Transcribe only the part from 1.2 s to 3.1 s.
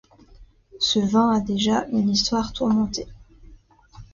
a déjà une histoire tourmentée.